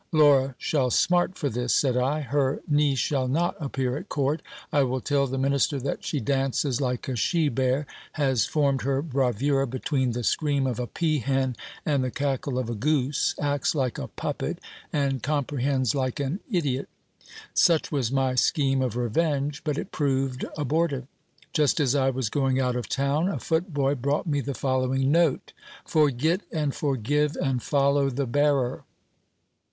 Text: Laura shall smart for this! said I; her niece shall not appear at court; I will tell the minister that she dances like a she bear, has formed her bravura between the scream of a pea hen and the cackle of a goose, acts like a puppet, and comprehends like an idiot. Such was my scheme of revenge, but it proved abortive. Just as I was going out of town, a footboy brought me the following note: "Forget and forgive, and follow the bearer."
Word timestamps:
Laura 0.11 0.55
shall 0.57 0.89
smart 0.89 1.37
for 1.37 1.47
this! 1.47 1.75
said 1.75 1.95
I; 1.95 2.21
her 2.21 2.63
niece 2.67 2.97
shall 2.97 3.27
not 3.27 3.55
appear 3.59 3.95
at 3.97 4.09
court; 4.09 4.41
I 4.73 4.81
will 4.81 4.99
tell 4.99 5.27
the 5.27 5.37
minister 5.37 5.79
that 5.79 6.03
she 6.03 6.19
dances 6.19 6.81
like 6.81 7.07
a 7.07 7.15
she 7.15 7.49
bear, 7.49 7.85
has 8.13 8.43
formed 8.45 8.81
her 8.81 9.03
bravura 9.03 9.67
between 9.67 10.13
the 10.13 10.23
scream 10.23 10.65
of 10.65 10.79
a 10.79 10.87
pea 10.87 11.19
hen 11.19 11.55
and 11.85 12.03
the 12.03 12.09
cackle 12.09 12.57
of 12.57 12.67
a 12.67 12.73
goose, 12.73 13.35
acts 13.39 13.75
like 13.75 13.99
a 13.99 14.07
puppet, 14.07 14.57
and 14.91 15.21
comprehends 15.21 15.93
like 15.93 16.19
an 16.19 16.39
idiot. 16.49 16.89
Such 17.53 17.91
was 17.91 18.11
my 18.11 18.33
scheme 18.33 18.81
of 18.81 18.97
revenge, 18.97 19.63
but 19.63 19.77
it 19.77 19.91
proved 19.91 20.45
abortive. 20.57 21.05
Just 21.53 21.79
as 21.79 21.93
I 21.93 22.09
was 22.09 22.27
going 22.31 22.59
out 22.59 22.75
of 22.75 22.89
town, 22.89 23.27
a 23.29 23.37
footboy 23.39 23.93
brought 23.93 24.25
me 24.25 24.41
the 24.41 24.55
following 24.55 25.11
note: 25.11 25.53
"Forget 25.85 26.41
and 26.51 26.73
forgive, 26.73 27.35
and 27.37 27.61
follow 27.61 28.09
the 28.09 28.25
bearer." 28.25 28.83